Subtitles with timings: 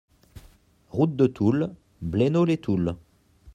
[0.89, 2.95] Route de Toul, Blénod-lès-Toul